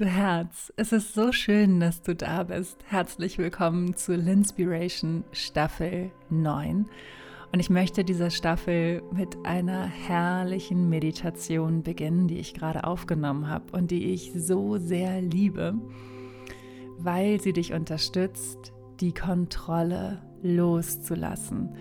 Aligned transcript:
Du 0.00 0.06
Herz, 0.06 0.72
es 0.76 0.92
ist 0.92 1.12
so 1.12 1.30
schön, 1.30 1.78
dass 1.78 2.00
du 2.00 2.16
da 2.16 2.44
bist. 2.44 2.78
Herzlich 2.86 3.36
willkommen 3.36 3.94
zu 3.94 4.16
Linspiration 4.16 5.24
Staffel 5.30 6.10
9. 6.30 6.86
Und 7.52 7.60
ich 7.60 7.68
möchte 7.68 8.02
diese 8.02 8.30
Staffel 8.30 9.02
mit 9.12 9.36
einer 9.44 9.84
herrlichen 9.84 10.88
Meditation 10.88 11.82
beginnen, 11.82 12.28
die 12.28 12.38
ich 12.38 12.54
gerade 12.54 12.84
aufgenommen 12.84 13.50
habe 13.50 13.76
und 13.76 13.90
die 13.90 14.14
ich 14.14 14.32
so 14.34 14.78
sehr 14.78 15.20
liebe, 15.20 15.74
weil 16.96 17.38
sie 17.38 17.52
dich 17.52 17.74
unterstützt, 17.74 18.72
die 19.00 19.12
Kontrolle 19.12 20.22
loszulassen. 20.42 21.76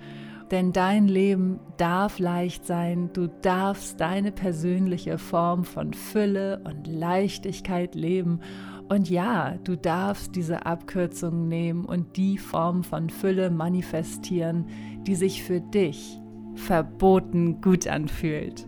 Denn 0.51 0.73
dein 0.73 1.09
Leben 1.09 1.61
darf 1.79 2.19
leicht 2.19 2.67
sein, 2.67 3.11
du 3.15 3.29
darfst 3.29 4.01
deine 4.01 4.33
persönliche 4.33 5.17
Form 5.17 5.65
von 5.65 5.95
Fülle 5.95 6.61
und 6.65 6.87
Leichtigkeit 6.87 7.95
leben. 7.95 8.41
Und 8.89 9.09
ja, 9.09 9.55
du 9.65 9.77
darfst 9.77 10.37
diese 10.37 10.67
Abkürzung 10.67 11.49
nehmen 11.49 11.87
und 11.87 12.17
die 12.17 12.37
Form 12.37 12.84
von 12.84 13.09
Fülle 13.09 13.51
manifestieren, 13.51 14.67
die 15.07 15.15
sich 15.15 15.43
für 15.43 15.61
dich 15.61 16.21
verboten 16.55 17.62
gut 17.62 17.87
anfühlt. 17.87 18.67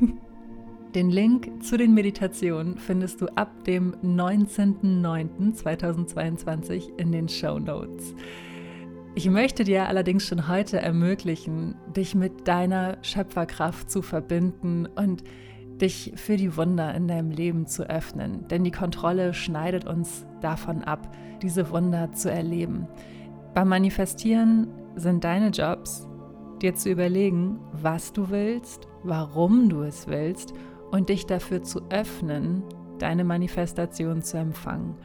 Den 0.94 1.08
Link 1.08 1.62
zu 1.62 1.76
den 1.76 1.94
Meditationen 1.94 2.76
findest 2.76 3.20
du 3.20 3.26
ab 3.36 3.62
dem 3.62 3.94
19.09.2022 4.02 6.98
in 6.98 7.12
den 7.12 7.28
Show 7.28 7.60
Notes. 7.60 8.12
Ich 9.14 9.30
möchte 9.30 9.62
dir 9.62 9.86
allerdings 9.86 10.26
schon 10.26 10.48
heute 10.48 10.80
ermöglichen, 10.80 11.76
dich 11.94 12.16
mit 12.16 12.48
deiner 12.48 12.98
Schöpferkraft 13.02 13.88
zu 13.88 14.02
verbinden 14.02 14.86
und 14.86 15.22
dich 15.80 16.12
für 16.16 16.36
die 16.36 16.56
Wunder 16.56 16.92
in 16.92 17.06
deinem 17.06 17.30
Leben 17.30 17.68
zu 17.68 17.88
öffnen. 17.88 18.48
Denn 18.48 18.64
die 18.64 18.72
Kontrolle 18.72 19.32
schneidet 19.32 19.84
uns 19.84 20.26
davon 20.40 20.82
ab, 20.82 21.14
diese 21.40 21.70
Wunder 21.70 22.10
zu 22.14 22.32
erleben. 22.32 22.88
Beim 23.54 23.68
Manifestieren 23.68 24.66
sind 24.96 25.22
deine 25.22 25.50
Jobs, 25.50 26.08
dir 26.60 26.74
zu 26.74 26.90
überlegen, 26.90 27.60
was 27.72 28.12
du 28.12 28.30
willst, 28.30 28.88
warum 29.04 29.68
du 29.68 29.82
es 29.82 30.08
willst 30.08 30.52
und 30.90 31.08
dich 31.08 31.26
dafür 31.26 31.62
zu 31.62 31.82
öffnen, 31.90 32.62
deine 32.98 33.24
Manifestation 33.24 34.22
zu 34.22 34.38
empfangen. 34.38 34.96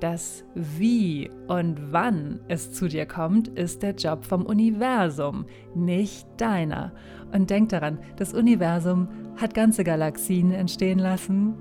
Das 0.00 0.44
Wie 0.54 1.28
und 1.48 1.92
wann 1.92 2.40
es 2.46 2.72
zu 2.72 2.88
dir 2.88 3.04
kommt, 3.04 3.48
ist 3.48 3.82
der 3.82 3.94
Job 3.94 4.24
vom 4.24 4.46
Universum, 4.46 5.46
nicht 5.74 6.26
deiner. 6.36 6.92
Und 7.32 7.50
denk 7.50 7.70
daran, 7.70 7.98
das 8.16 8.32
Universum 8.32 9.08
hat 9.36 9.54
ganze 9.54 9.82
Galaxien 9.82 10.52
entstehen 10.52 11.00
lassen. 11.00 11.54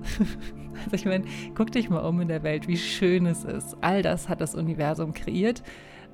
also 0.85 0.94
ich 0.94 1.06
meine, 1.06 1.25
guck 1.56 1.72
dich 1.72 1.89
mal 1.89 2.06
um 2.06 2.22
in 2.22 2.27
der 2.27 2.44
Welt, 2.44 2.67
wie 2.67 2.77
schön 2.77 3.25
es 3.25 3.44
ist. 3.44 3.75
All 3.81 4.03
das 4.03 4.29
hat 4.29 4.39
das 4.39 4.53
Universum 4.53 5.13
kreiert. 5.13 5.63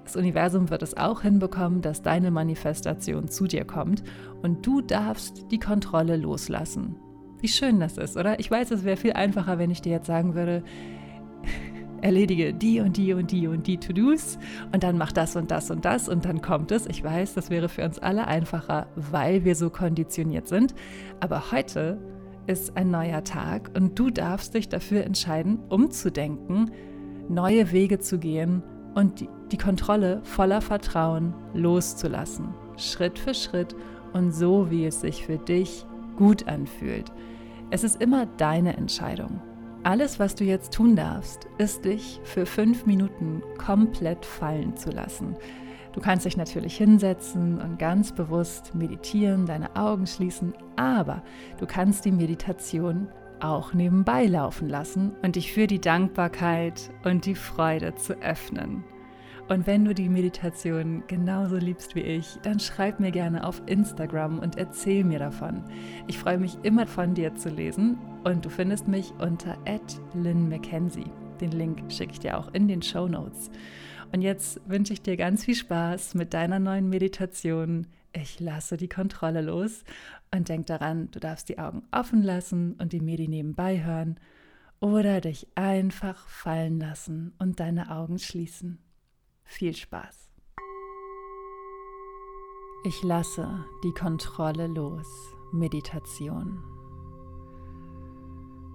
Das 0.06 0.16
Universum 0.16 0.70
wird 0.70 0.82
es 0.82 0.96
auch 0.96 1.22
hinbekommen, 1.22 1.82
dass 1.82 2.02
deine 2.02 2.32
Manifestation 2.32 3.28
zu 3.28 3.48
dir 3.48 3.66
kommt 3.66 4.04
und 4.42 4.66
du 4.66 4.82
darfst 4.82 5.52
die 5.52 5.60
Kontrolle 5.60 6.18
loslassen. 6.18 6.96
Wie 7.44 7.50
schön 7.50 7.82
das 7.82 7.98
ist, 7.98 8.16
oder? 8.16 8.40
Ich 8.40 8.50
weiß, 8.50 8.72
es 8.72 8.86
wäre 8.86 8.96
viel 8.96 9.12
einfacher, 9.12 9.60
wenn 9.60 9.70
ich 9.70 9.82
dir 9.82 9.92
jetzt 9.92 10.08
sagen 10.08 10.34
würde, 10.34 10.64
erledige 12.02 12.54
die 12.54 12.80
und 12.80 12.96
die 12.96 13.12
und 13.12 13.32
die 13.34 13.48
und 13.48 13.68
die 13.68 13.78
To-Dos 13.78 14.40
und 14.72 14.82
dann 14.82 14.98
mach 14.98 15.12
das 15.12 15.36
und 15.36 15.52
das 15.52 15.70
und 15.70 15.84
das 15.84 16.08
und 16.08 16.24
dann 16.24 16.42
kommt 16.42 16.72
es. 16.72 16.86
Ich 16.86 17.04
weiß, 17.04 17.34
das 17.34 17.50
wäre 17.50 17.68
für 17.68 17.84
uns 17.84 18.00
alle 18.00 18.28
einfacher, 18.28 18.88
weil 18.96 19.44
wir 19.44 19.56
so 19.56 19.70
konditioniert 19.70 20.48
sind. 20.48 20.74
Aber 21.20 21.52
heute 21.52 21.98
ist 22.48 22.78
ein 22.78 22.92
neuer 22.92 23.26
Tag 23.26 23.72
und 23.76 24.00
du 24.00 24.10
darfst 24.10 24.54
dich 24.54 24.70
dafür 24.70 25.04
entscheiden, 25.04 25.60
umzudenken, 25.68 26.72
neue 27.28 27.74
Wege 27.74 28.00
zu 28.00 28.20
gehen 28.20 28.64
und 28.96 29.20
die, 29.20 29.28
die 29.52 29.58
Kontrolle 29.58 30.22
voller 30.24 30.62
Vertrauen 30.62 31.34
loszulassen. 31.54 32.54
Schritt 32.78 33.20
für 33.20 33.34
Schritt 33.34 33.76
und 34.14 34.32
so, 34.32 34.72
wie 34.72 34.86
es 34.86 35.02
sich 35.02 35.26
für 35.26 35.40
dich 35.40 35.86
gut 36.16 36.48
anfühlt. 36.48 37.12
Es 37.74 37.84
ist 37.84 38.00
immer 38.00 38.28
deine 38.28 38.78
Entscheidung. 38.78 39.42
Alles, 39.82 40.20
was 40.20 40.36
du 40.36 40.44
jetzt 40.44 40.74
tun 40.74 40.96
darfst, 40.96 41.48
ist 41.58 41.86
dich 41.86 42.22
für 42.24 42.46
fünf 42.46 42.86
Minuten 42.86 43.42
komplett 43.58 44.28
fallen 44.28 44.78
zu 44.78 44.92
lassen. 44.92 45.36
Du 45.92 46.00
kannst 46.00 46.28
dich 46.28 46.38
natürlich 46.38 46.78
hinsetzen 46.78 47.60
und 47.60 47.80
ganz 47.80 48.12
bewusst 48.12 48.76
meditieren, 48.76 49.48
deine 49.48 49.76
Augen 49.76 50.06
schließen, 50.06 50.54
aber 50.76 51.24
du 51.60 51.66
kannst 51.66 52.06
die 52.06 52.12
Meditation 52.12 53.08
auch 53.40 53.74
nebenbei 53.74 54.28
laufen 54.28 54.70
lassen 54.70 55.16
und 55.24 55.36
dich 55.36 55.52
für 55.52 55.66
die 55.66 55.82
Dankbarkeit 55.82 56.92
und 57.04 57.26
die 57.26 57.34
Freude 57.34 57.96
zu 57.96 58.14
öffnen. 58.22 58.84
Und 59.50 59.68
wenn 59.68 59.84
du 59.84 59.94
die 59.94 60.08
Meditation 60.08 61.04
genauso 61.08 61.58
liebst 61.58 61.96
wie 61.96 62.02
ich, 62.02 62.38
dann 62.44 62.60
schreib 62.60 63.00
mir 63.00 63.12
gerne 63.12 63.46
auf 63.46 63.62
Instagram 63.66 64.40
und 64.40 64.58
erzähl 64.58 65.04
mir 65.04 65.20
davon. 65.20 65.64
Ich 66.08 66.18
freue 66.18 66.38
mich 66.38 66.58
immer 66.64 66.88
von 66.88 67.14
dir 67.14 67.36
zu 67.36 67.50
lesen 67.50 67.98
und 68.24 68.46
du 68.46 68.50
findest 68.50 68.88
mich 68.88 69.14
unter 69.20 69.58
@lynn_mackenzie. 70.14 71.12
Den 71.42 71.52
Link 71.52 71.92
schicke 71.92 72.14
ich 72.14 72.20
dir 72.22 72.38
auch 72.38 72.54
in 72.54 72.70
den 72.70 72.82
Show 72.82 73.08
Notes. 73.08 73.52
Und 74.14 74.22
jetzt 74.22 74.62
wünsche 74.66 74.94
ich 74.94 75.02
dir 75.02 75.18
ganz 75.18 75.44
viel 75.44 75.56
Spaß 75.56 76.16
mit 76.16 76.34
deiner 76.34 76.60
neuen 76.60 76.88
Meditation. 76.88 77.88
Ich 78.14 78.40
lasse 78.40 78.78
die 78.78 78.88
Kontrolle 78.90 79.42
los 79.42 79.84
und 80.34 80.48
denk 80.48 80.68
daran, 80.68 81.10
du 81.12 81.20
darfst 81.20 81.50
die 81.50 81.60
Augen 81.60 81.84
offen 81.92 82.22
lassen 82.22 82.74
und 82.74 82.94
die 82.94 83.02
Medi 83.02 83.28
nebenbei 83.28 83.84
hören 83.84 84.20
oder 84.80 85.20
dich 85.20 85.48
einfach 85.56 86.28
fallen 86.28 86.80
lassen 86.80 87.34
und 87.40 87.60
deine 87.60 87.92
Augen 87.92 88.20
schließen. 88.20 88.78
Viel 89.44 89.76
Spaß. 89.76 90.30
Ich 92.86 93.04
lasse 93.04 93.66
die 93.84 93.94
Kontrolle 93.94 94.68
los. 94.68 95.34
Meditation. 95.54 96.64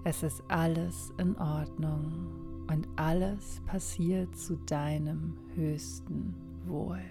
Es 0.05 0.23
ist 0.23 0.41
alles 0.47 1.11
in 1.17 1.37
Ordnung 1.37 2.65
und 2.71 2.87
alles 2.95 3.61
passiert 3.65 4.33
zu 4.35 4.55
deinem 4.65 5.37
höchsten 5.55 6.33
Wohl. 6.65 7.01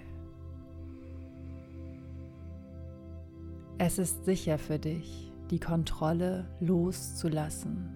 Es 3.77 3.99
ist 3.99 4.25
sicher 4.25 4.57
für 4.59 4.79
dich, 4.79 5.31
die 5.51 5.61
Kontrolle 5.61 6.49
loszulassen, 6.61 7.91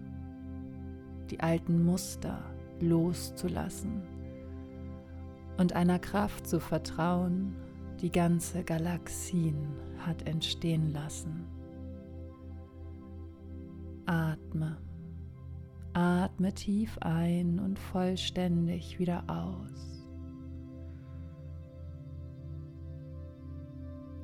die 1.31 1.41
alten 1.41 1.85
Muster 1.85 2.39
loszulassen 2.81 4.03
und 5.59 5.75
einer 5.75 5.99
Kraft 5.99 6.47
zu 6.47 6.61
vertrauen, 6.61 7.55
die 8.01 8.11
ganze 8.11 8.65
Galaxien 8.65 9.69
hat 9.99 10.27
entstehen 10.27 10.93
lassen. 10.93 11.47
Atme. 14.07 14.79
Atme 15.93 16.53
tief 16.55 16.99
ein 16.99 17.61
und 17.61 17.79
vollständig 17.79 18.99
wieder 18.99 19.25
aus. 19.29 19.93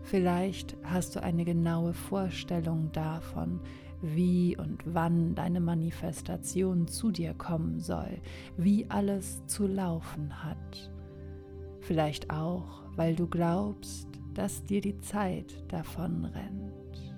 Vielleicht 0.03 0.77
hast 0.83 1.15
du 1.15 1.23
eine 1.23 1.45
genaue 1.45 1.93
Vorstellung 1.93 2.91
davon, 2.93 3.61
wie 4.01 4.57
und 4.57 4.83
wann 4.87 5.35
deine 5.35 5.61
Manifestation 5.61 6.89
zu 6.89 7.11
dir 7.11 7.35
kommen 7.35 7.79
soll, 7.79 8.19
wie 8.57 8.89
alles 8.89 9.45
zu 9.47 9.67
laufen 9.67 10.43
hat. 10.43 10.91
Vielleicht 11.89 12.29
auch, 12.29 12.83
weil 12.97 13.17
du 13.17 13.27
glaubst, 13.27 14.09
dass 14.35 14.63
dir 14.63 14.83
die 14.83 15.01
Zeit 15.01 15.65
davon 15.73 16.27
rennt. 16.27 17.15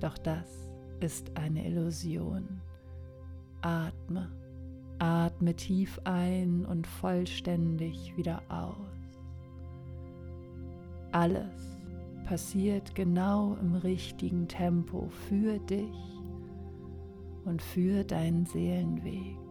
Doch 0.00 0.16
das 0.16 0.70
ist 1.00 1.36
eine 1.36 1.66
Illusion. 1.66 2.62
Atme, 3.60 4.30
atme 4.98 5.54
tief 5.54 6.00
ein 6.04 6.64
und 6.64 6.86
vollständig 6.86 8.16
wieder 8.16 8.40
aus. 8.48 9.20
Alles 11.12 11.76
passiert 12.24 12.94
genau 12.94 13.58
im 13.60 13.74
richtigen 13.74 14.48
Tempo 14.48 15.10
für 15.28 15.58
dich 15.58 16.18
und 17.44 17.60
für 17.60 18.04
deinen 18.04 18.46
Seelenweg. 18.46 19.45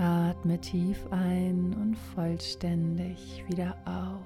Atme 0.00 0.60
tief 0.60 1.04
ein 1.10 1.74
und 1.74 1.96
vollständig 2.14 3.44
wieder 3.48 3.76
aus. 3.84 4.24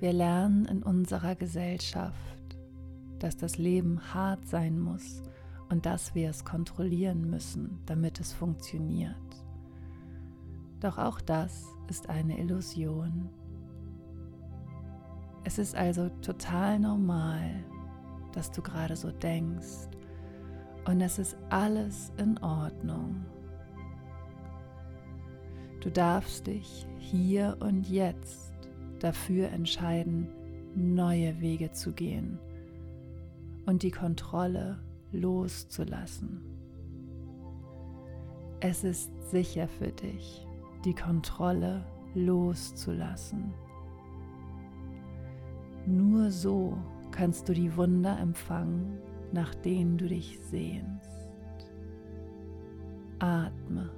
Wir 0.00 0.12
lernen 0.12 0.64
in 0.64 0.82
unserer 0.82 1.36
Gesellschaft, 1.36 2.58
dass 3.20 3.36
das 3.36 3.56
Leben 3.56 4.00
hart 4.12 4.44
sein 4.48 4.80
muss 4.80 5.22
und 5.68 5.86
dass 5.86 6.16
wir 6.16 6.28
es 6.28 6.44
kontrollieren 6.44 7.30
müssen, 7.30 7.80
damit 7.86 8.18
es 8.18 8.32
funktioniert. 8.32 9.14
Doch 10.80 10.98
auch 10.98 11.20
das 11.20 11.66
ist 11.88 12.08
eine 12.08 12.38
Illusion. 12.40 13.30
Es 15.44 15.58
ist 15.58 15.76
also 15.76 16.08
total 16.20 16.80
normal, 16.80 17.64
dass 18.32 18.50
du 18.50 18.60
gerade 18.60 18.96
so 18.96 19.12
denkst 19.12 19.88
und 20.86 21.00
es 21.00 21.18
ist 21.18 21.36
alles 21.50 22.12
in 22.18 22.38
Ordnung. 22.38 23.24
Du 25.80 25.90
darfst 25.90 26.46
dich 26.46 26.86
hier 26.98 27.56
und 27.60 27.88
jetzt 27.88 28.52
dafür 29.00 29.48
entscheiden, 29.48 30.28
neue 30.74 31.40
Wege 31.40 31.72
zu 31.72 31.92
gehen 31.92 32.38
und 33.66 33.82
die 33.82 33.90
Kontrolle 33.90 34.78
loszulassen. 35.12 36.40
Es 38.60 38.82
ist 38.82 39.10
sicher 39.30 39.68
für 39.68 39.92
dich, 39.92 40.46
die 40.84 40.94
Kontrolle 40.94 41.84
loszulassen. 42.14 43.52
Nur 45.86 46.30
so 46.30 46.78
kannst 47.10 47.48
du 47.48 47.52
die 47.52 47.76
Wunder 47.76 48.18
empfangen, 48.18 48.98
nach 49.34 49.54
denen 49.54 49.98
du 49.98 50.06
dich 50.06 50.38
sehnst. 50.50 51.28
Atme, 53.18 53.90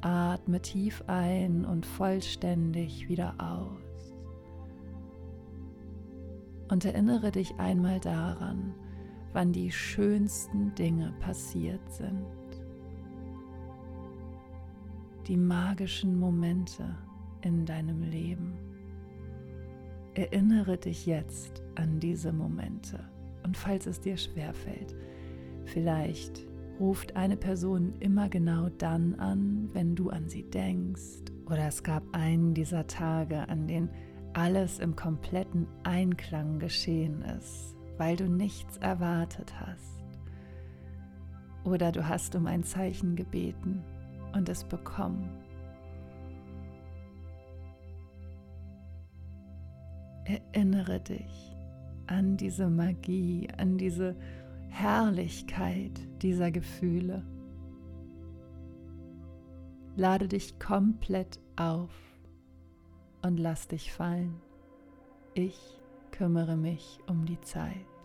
atme 0.00 0.60
tief 0.62 1.02
ein 1.08 1.64
und 1.64 1.84
vollständig 1.84 3.08
wieder 3.08 3.34
aus. 3.38 4.14
Und 6.68 6.84
erinnere 6.84 7.32
dich 7.32 7.54
einmal 7.58 8.00
daran, 8.00 8.74
wann 9.32 9.52
die 9.52 9.70
schönsten 9.70 10.74
Dinge 10.74 11.12
passiert 11.20 11.92
sind. 11.92 12.26
Die 15.26 15.36
magischen 15.36 16.18
Momente 16.18 16.96
in 17.42 17.66
deinem 17.66 18.02
Leben. 18.02 18.54
Erinnere 20.14 20.78
dich 20.78 21.06
jetzt 21.06 21.62
an 21.74 22.00
diese 22.00 22.32
Momente. 22.32 23.15
Und 23.46 23.56
falls 23.56 23.86
es 23.86 24.00
dir 24.00 24.18
schwerfällt, 24.18 24.94
vielleicht 25.64 26.46
ruft 26.78 27.16
eine 27.16 27.38
Person 27.38 27.94
immer 28.00 28.28
genau 28.28 28.68
dann 28.68 29.14
an, 29.14 29.70
wenn 29.72 29.94
du 29.94 30.10
an 30.10 30.28
sie 30.28 30.42
denkst. 30.42 31.32
Oder 31.46 31.68
es 31.68 31.82
gab 31.82 32.02
einen 32.12 32.52
dieser 32.52 32.86
Tage, 32.86 33.48
an 33.48 33.66
denen 33.66 33.88
alles 34.34 34.80
im 34.80 34.96
kompletten 34.96 35.66
Einklang 35.84 36.58
geschehen 36.58 37.22
ist 37.22 37.76
weil 37.98 38.16
du 38.16 38.28
nichts 38.28 38.76
erwartet 38.78 39.54
hast. 39.60 40.04
Oder 41.64 41.92
du 41.92 42.06
hast 42.06 42.34
um 42.36 42.46
ein 42.46 42.62
Zeichen 42.62 43.16
gebeten 43.16 43.82
und 44.32 44.48
es 44.48 44.64
bekommen. 44.64 45.28
Erinnere 50.24 51.00
dich 51.00 51.55
an 52.06 52.36
diese 52.36 52.68
Magie, 52.68 53.48
an 53.56 53.78
diese 53.78 54.16
Herrlichkeit 54.68 55.92
dieser 56.22 56.50
Gefühle. 56.50 57.24
Lade 59.96 60.28
dich 60.28 60.58
komplett 60.58 61.40
auf 61.56 61.90
und 63.22 63.38
lass 63.38 63.68
dich 63.68 63.92
fallen. 63.92 64.40
Ich 65.34 65.58
kümmere 66.10 66.56
mich 66.56 66.98
um 67.06 67.24
die 67.24 67.40
Zeit. 67.40 67.95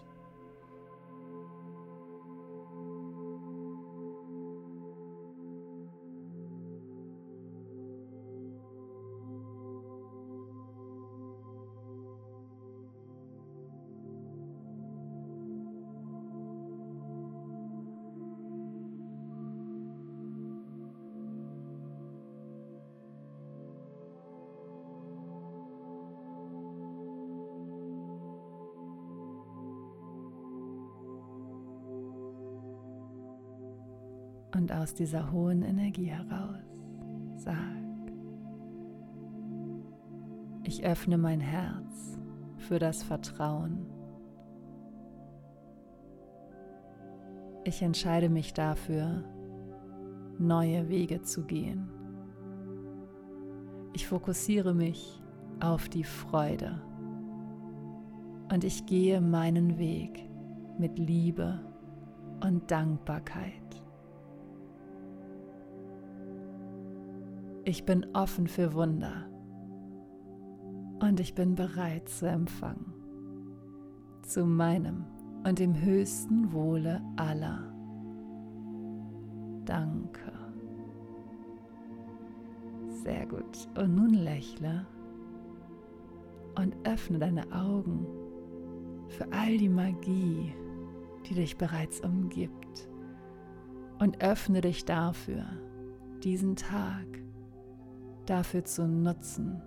Und 34.56 34.72
aus 34.72 34.94
dieser 34.94 35.32
hohen 35.32 35.64
Energie 35.64 36.06
heraus 36.08 36.58
sag, 37.36 37.56
ich 40.64 40.86
öffne 40.86 41.18
mein 41.18 41.40
Herz 41.40 42.20
für 42.58 42.80
das 42.80 43.04
Vertrauen. 43.04 43.86
Ich 47.64 47.82
entscheide 47.82 48.30
mich 48.30 48.54
dafür, 48.54 49.24
neue 50.38 50.90
Wege 50.90 51.22
zu 51.22 51.46
gehen. 51.46 51.90
Ich 53.94 54.08
fokussiere 54.08 54.74
mich 54.74 55.22
auf 55.60 55.90
die 55.90 56.04
Freude 56.04 56.82
und 58.52 58.64
ich 58.64 58.86
gehe 58.86 59.22
meinen 59.22 59.78
Weg 59.78 60.28
mit 60.78 60.98
Liebe 60.98 61.60
und 62.44 62.70
Dankbarkeit. 62.72 63.81
Ich 67.64 67.86
bin 67.86 68.08
offen 68.14 68.48
für 68.48 68.74
Wunder 68.74 69.30
und 71.00 71.20
ich 71.20 71.36
bin 71.36 71.54
bereit 71.54 72.10
zu 72.10 72.28
empfangen. 72.28 72.92
Zu 74.24 74.46
meinem 74.46 75.06
und 75.46 75.60
dem 75.60 75.80
höchsten 75.80 76.52
Wohle 76.54 77.02
aller. 77.18 77.72
Danke. 79.66 80.32
Sehr 83.04 83.28
gut. 83.28 83.68
Und 83.78 83.94
nun 83.94 84.16
lächle 84.16 84.88
und 86.56 86.76
öffne 86.84 87.20
deine 87.20 87.44
Augen 87.52 88.08
für 89.08 89.32
all 89.32 89.56
die 89.60 89.70
Magie, 89.70 90.52
die 91.30 91.36
dich 91.36 91.58
bereits 91.58 92.02
umgibt. 92.02 92.90
Und 94.00 94.24
öffne 94.24 94.62
dich 94.62 94.84
dafür, 94.86 95.46
diesen 96.24 96.56
Tag 96.56 97.21
dafür 98.32 98.64
zu 98.64 98.88
nutzen, 98.88 99.62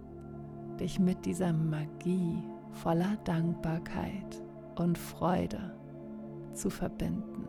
dich 0.80 0.98
mit 0.98 1.26
dieser 1.26 1.52
Magie 1.52 2.42
voller 2.72 3.16
Dankbarkeit 3.24 4.42
und 4.76 4.96
Freude 4.96 5.76
zu 6.54 6.70
verbinden. 6.70 7.46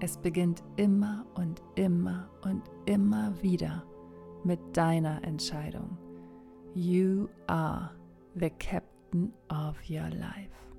Es 0.00 0.16
beginnt 0.16 0.64
immer 0.76 1.24
und 1.34 1.62
immer 1.76 2.28
und 2.42 2.62
immer 2.86 3.32
wieder 3.42 3.84
mit 4.42 4.58
deiner 4.76 5.22
Entscheidung. 5.22 5.96
You 6.74 7.28
are 7.46 7.90
the 8.34 8.50
captain 8.50 9.32
of 9.48 9.76
your 9.88 10.08
life. 10.10 10.71